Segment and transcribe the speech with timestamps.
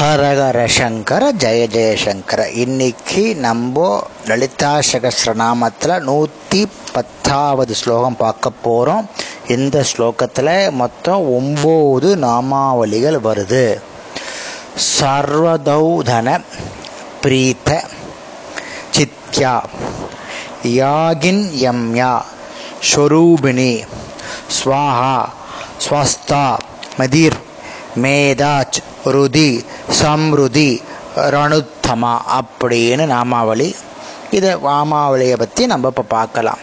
[0.00, 2.40] ஹரஹர சங்கர ஜெய ஜெயசங்கர.
[2.62, 3.86] இன்னைக்கு நம்ம
[4.28, 6.60] லலிதா சகசிரநாமத்தில் நூற்றி
[6.92, 9.08] பத்தாவது ஸ்லோகம் பார்க்க போகிறோம்
[9.54, 13.64] இந்த ஸ்லோகத்தில் மொத்தம் ஒம்பது நாமாவளிகள் வருது.
[14.98, 16.38] சர்வதௌதன
[17.24, 17.70] பிரீத்த
[18.96, 19.54] சித்யா
[20.80, 22.12] யாகின் யம்யா
[22.90, 23.72] ஸ்வரூபிணி
[24.58, 25.16] ஸ்வாஹா
[25.84, 26.46] ஸ்வஸ்தா
[27.00, 27.38] மதிர்
[28.02, 28.78] மேதாச்
[29.14, 29.50] ருதி
[29.98, 30.70] சம்ருதி
[31.34, 33.68] ரணுத்தமா அப்படின்னு நாமாவளி.
[34.36, 36.60] இதை வாமாவளியை பற்றி நம்ம இப்போ பார்க்கலாம்.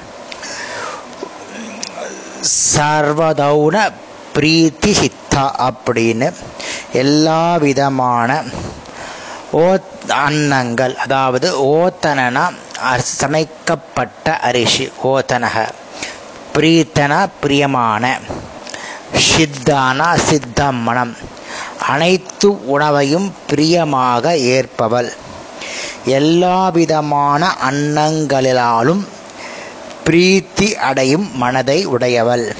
[2.76, 3.77] சர்வதௌன
[4.36, 6.27] பிரீத்தி சித்தா அப்படின்னு
[7.03, 8.40] எல்லா விதமான
[9.62, 9.67] ஓ
[10.25, 12.44] அன்னங்கள் அதாவது ஓத்தனனா
[13.20, 15.58] சமைக்கப்பட்ட அரிசி ஓத்தனக.
[16.55, 18.03] பிரீத்தன பிரியமான.
[19.30, 21.14] சித்தானா சித்தம்மனம்.
[21.88, 25.09] அனைத்து உணவையும் பிரியமாக ஏற்பவள்.
[26.05, 29.08] எல்லா விதமான அன்னங்களிலாலும்
[30.06, 32.56] பிரீத்தி அடையும் மனதை உடையவள்.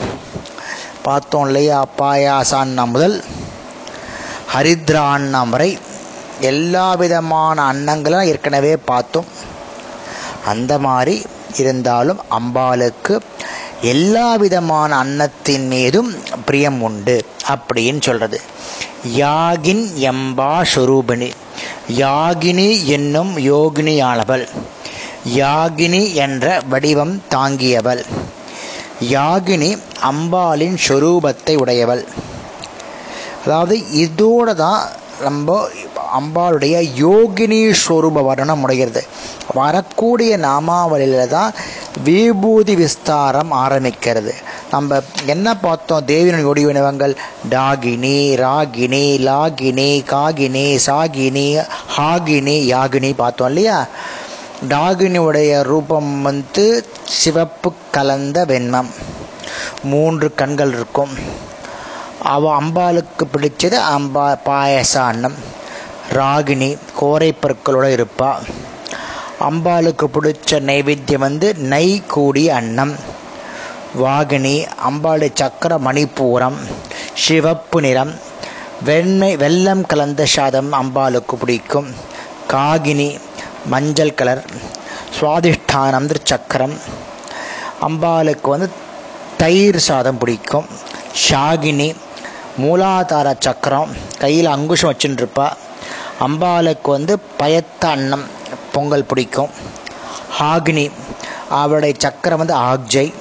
[1.02, 3.24] பார்த்தோம் இல்லையா பாயாசான்னம் முதல்
[4.56, 5.78] ஹரித்ராண்ணம் வரை
[6.40, 9.26] எல்லா விதமான அன்னங்களும் ஏற்கனவே பார்த்தோம்.
[10.46, 11.26] அந்த மாதிரி
[11.58, 13.20] இருந்தாலும் அம்பாளுக்கு
[13.82, 17.27] எல்லா விதமான அன்னத்தின் மீதும் பிரியம் உண்டு.
[17.54, 18.42] அப்படின்னு சொல்றது.
[19.16, 21.30] யாகின் எம்பா சுரூபிணி.
[21.98, 24.48] யாகினி என்னும் யோகினியானவள்.
[25.36, 28.04] யாகினி என்ற வடிவம் தாங்கியவள்.
[29.02, 29.78] யாகினி
[30.12, 32.04] அம்பாளின் ஸ்வரூபத்தை உடையவள்.
[33.46, 34.82] அதாவது இதோட தான்
[35.22, 35.68] நம்ம
[36.20, 39.02] அம்பாளுடைய யோகினி ஸ்வரூப வர்ணம் உடைகிறது
[39.54, 41.54] வரக்கூடிய நாமாவளியில் தான்
[42.04, 44.34] விபூதி விஸ்தாரம் ஆரம்பிக்கிறது.
[44.72, 46.06] நம்ம என்ன பார்த்தோம்?
[46.06, 47.16] தேவியின் ஒடிவினவங்கள்
[47.50, 51.66] டாகினி ராகினி லாகினி காகினி சாகினி
[51.98, 53.88] ஹாகினி யாகினி பார்த்தோம் இல்லையா?
[54.70, 58.90] டாகினியுடைய ரூபம் வந்து சிவப்பு கலந்த வெண்மம்.
[59.84, 61.14] மூன்று கண்கள் இருக்கும்.
[62.22, 65.36] அவ அம்பாளுக்கு பிடிச்சது அம்பா பாயச அன்னம்
[66.14, 68.36] ராகினி கோரை பொருட்களோடு இருப்பா.
[69.40, 73.16] அம்பாளுக்கு பிடிச்ச நைவேத்தியம் வந்து நெய் கூடிய அன்னம்.
[73.96, 76.58] வாகினி அம்பாளு சக்கர மணிப்பூரம்
[77.14, 78.14] சிவப்பு நிறம்
[78.84, 81.94] வெண்மை வெள்ளம் கலந்த சாதம் அம்பாளுக்கு பிடிக்கும்.
[82.48, 83.18] காகினி
[83.66, 84.46] மஞ்சள் கலர்
[85.20, 86.76] சுவாதிஷ்டானம் சக்கரம்
[87.82, 88.72] அம்பாளுக்கு வந்து
[89.38, 90.66] தயிர் சாதம் பிடிக்கும்.
[91.30, 91.96] ஷாகினி
[92.62, 95.48] மூலாதார சக்கரம் கையில் அங்குஷம் வச்சுட்டுருப்பா
[96.20, 98.24] அம்பாளுக்கு வந்து பயத்த அன்னம்
[98.72, 99.50] பொங்கல் பிடிக்கும்.
[100.40, 100.92] ஆக்னி
[101.50, 103.14] அவளுடைய சக்கரம் வந்து ஆக்ஜை.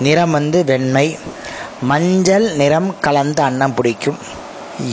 [0.00, 1.18] நிறம் வந்து வெண்மை
[1.82, 4.18] மஞ்சள் நிறம் கலந்த அன்னம் பிடிக்கும்.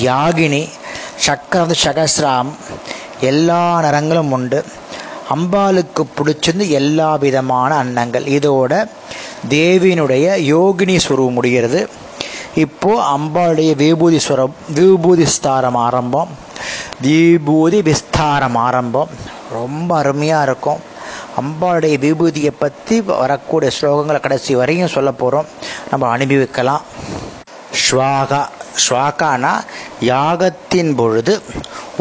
[0.04, 0.70] யாகினி
[1.16, 2.52] சக்கரம் வந்து சகசிராம்
[3.22, 4.66] எல்லா நிறங்களும் உண்டு.
[5.36, 8.26] அம்பாளுக்கு பிடிச்சிருந்து எல்லா விதமான அன்னங்கள்.
[8.38, 8.90] இதோட
[9.50, 11.90] தேவியினுடைய யோகினி சுருவம் முடிகிறது.
[12.56, 16.28] இப்போது அம்பாளுடைய விபூதி சுரம் விபூதி ஸ்தாரம் ஆரம்பம்.
[17.02, 19.10] விபூதி விஸ்தாரம் ஆரம்பம்.
[19.52, 20.96] ரொம்ப அருமையாக இருக்கும்.
[21.42, 25.50] அம்பாளுடைய விபூதியை பற்றி வரக்கூடிய ஸ்லோகங்களை கடைசி வரையும் சொல்ல போகிறோம்
[25.92, 26.86] நம்ம அனுபவிக்கலாம்.
[27.84, 28.42] ஸ்வாகா
[28.86, 29.54] ஸ்வாகானா
[30.12, 31.34] யாகத்தின் பொழுது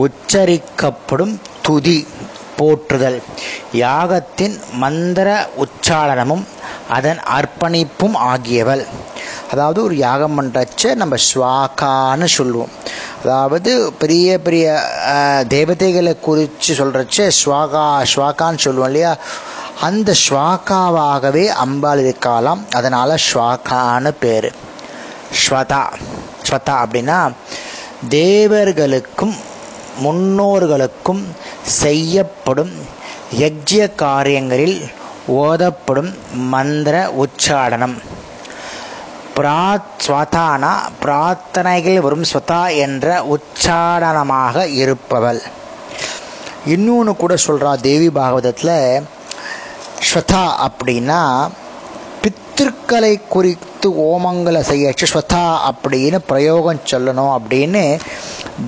[0.05, 1.35] உச்சரிக்கப்படும்
[1.67, 1.99] துதி
[2.59, 3.19] போற்றுதல்.
[3.85, 5.29] யாகத்தின் மந்திர
[5.65, 6.45] உச்சாரணமும்
[6.97, 8.85] அதன் அர்ப்பணிப்பும் ஆகியவள்.
[9.53, 12.73] அதாவது ஒரு யாகம் பண்ணுறச்ச நம்ம ஸ்வாகான்னு சொல்லுவோம்.
[13.23, 14.67] அதாவது பெரிய பெரிய
[15.49, 19.17] தேவதைகளை குறித்து சொல்கிறச்ச ஸ்வாகா ஸ்வாகான்னு சொல்லுவோம் இல்லையா?
[19.81, 24.51] அந்த ஸ்வாகாவாகவே அம்பாள் இருக்கலாம் அதனால் ஸ்வாகான்னு பேர்.
[25.47, 25.83] ஸ்வதா.
[26.49, 27.19] ஸ்வதா அப்படின்னா
[28.09, 29.37] தேவர்களுக்கும்
[30.03, 31.23] முன்னோர்களுக்கும்
[31.65, 32.75] செய்யப்படும்
[33.39, 34.79] யஜ்ய காரியங்களில்
[35.29, 36.11] ஓதப்படும்
[36.49, 37.97] மந்திர உச்சாடனம்
[39.39, 45.41] பிராத்ஸ்வதானா பிரார்த்தனைகள் வரும் ஸ்வதா என்ற உச்சாரணமாக இருப்பவள்.
[46.67, 48.77] இன்னொன்று கூட சொல்கிறா தேவி பாகவதத்தில்
[50.03, 51.21] ஸ்வதா அப்படின்னா
[52.23, 57.85] பித்திருக்களை குறித்து ஓமங்களை செய்யச்சு ஸ்வதா அப்படின்னு பிரயோகம் சொல்லணும் அப்படின்னு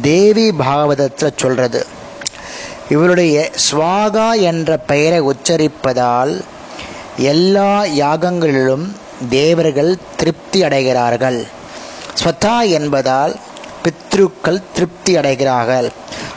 [0.02, 1.80] தேவி பாகவதத்தில் சொல்கிறது
[2.88, 3.36] இவருடைய
[3.70, 6.34] ஸ்வாகா என்ற பெயரை உச்சரிப்பதால்
[7.32, 8.86] எல்லா யாகங்களிலும்
[9.30, 11.46] தேவர்கள் திருப்தி அடைகிறார்கள்.
[12.22, 13.36] ஸ்வதா என்பதால்
[13.82, 15.90] பித்ருக்கள் திருப்தி அடைகிறார்கள்.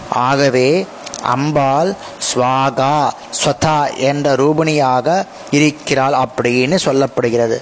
[0.10, 0.88] ஆகவே
[1.22, 1.96] அம்பாள்
[2.34, 3.10] ஸ்வாகா
[3.44, 7.62] ஸ்வதா என்ற ரூபிணியாக இருக்கிறாள் அப்படின்னு சொல்லப்படுகிறது.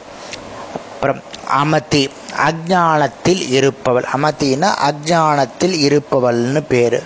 [0.74, 2.10] அப்புறம் அமதி
[2.48, 4.08] அஜானத்தில் இருப்பவள்.
[4.14, 7.04] அமத்தின்னா அஜானத்தில் இருப்பவள்னு பேர்.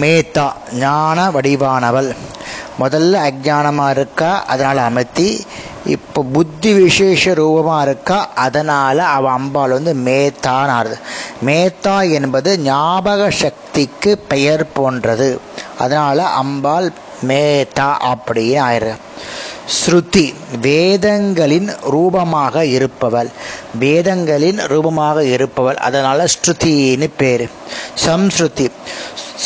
[0.00, 2.16] மேத்தா ஞான வடிவானவள்.
[2.80, 5.28] முதல்ல அஜானமாக இருக்கா அதனால் அமர்த்தி.
[5.86, 10.96] இப்போ புத்தி விசேஷ ரூபமாக இருக்கா அதனால் அவள் அம்பாள் வந்து மேத்தான் ஆறுது
[11.46, 15.28] மேத்தா என்பது ஞாபக சக்திக்கு பெயர் போன்றது.
[15.78, 16.88] அதனால் அம்பாள்
[17.28, 18.94] மேத்தா அப்படியே ஆயிடுது
[19.64, 23.28] ஸ்ருதி வேதங்களின் ரூபமாக இருப்பவள்.
[23.78, 25.76] வேதங்களின் ரூபமாக இருப்பவள்.
[25.76, 27.50] அதனால் ஸ்ருதின்னு பேர்.
[28.06, 28.70] சம்ஸ்ருதி.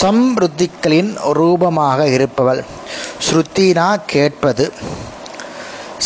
[0.00, 2.65] சம்ருத்திகளின் ரூபமாக இருப்பவள்.
[3.29, 4.73] ஸ்ருத்தினா கேட்பது.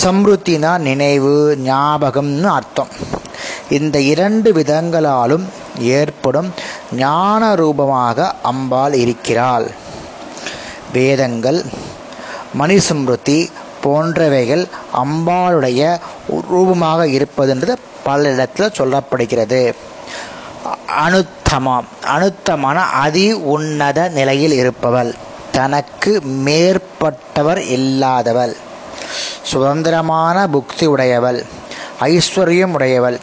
[0.05, 2.88] சம்ருத்தினா நினைவு ஞாபகம்னு அர்த்தம்.
[3.70, 5.44] இந்த இரண்டு விதங்களாலும்
[5.79, 6.53] ஏற்படும்
[6.93, 9.70] ஞான ரூபமாக அம்பாள் இருக்கிறாள்.
[10.93, 11.64] வேதங்கள்
[12.59, 13.49] மணிசம்ருத்தி
[13.84, 15.99] போன்றவைகள் அம்பாளுடைய
[16.49, 19.75] ரூபமாக இருப்பதுன்றது பல இடத்துல சொல்லப்படுகிறது.
[21.06, 21.81] அனுத்தமா
[22.17, 25.14] அனுத்தமான அதி உன்னத நிலையில் இருப்பவள்.
[25.52, 28.56] தனக்கு மேற்பட்டவர் இல்லாதவள்.
[29.43, 31.44] சுதந்திரமான புக்தி உடையவள்.
[32.00, 33.19] ஐஸ்வர்யம் உடையவள்.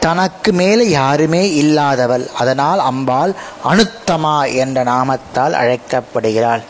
[0.00, 2.32] தனக்கு மேலே யாருமே இல்லாதவள்.
[2.32, 3.32] அதனால் அம்பாள்
[3.64, 6.62] அனுத்தமா என்ற நாமத்தால் அழைக்கப்படுகிறாள்.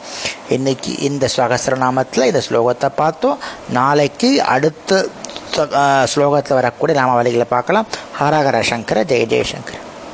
[0.49, 3.39] இன்னைக்கு இந்த சகசிரநாமத்தில் இந்த ஸ்லோகத்தை பார்த்தோம்.
[3.71, 5.07] நாளைக்கு அடுத்த
[6.15, 7.87] ஸ்லோகத்தில் வரக்கூடிய நாம பார்க்கலாம்.
[8.21, 9.85] ஹரஹர சங்கர ஜெய ஜெயசங்கர்.